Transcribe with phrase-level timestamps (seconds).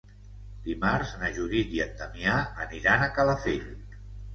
[0.67, 3.75] Dimarts na Judit i en Damià aniran a Calafell.